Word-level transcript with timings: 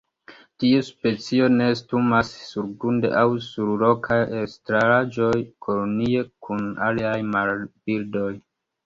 Tiu 0.61 0.77
specio 0.85 1.49
nestumas 1.57 2.31
surgrunde 2.45 3.11
aŭ 3.23 3.25
sur 3.49 3.69
rokaj 3.81 4.17
elstaraĵoj 4.39 5.29
kolonie 5.67 6.25
kun 6.47 6.65
aliaj 6.87 7.13
marbirdoj. 7.29 8.33